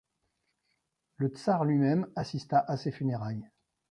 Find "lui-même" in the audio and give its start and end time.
1.63-2.11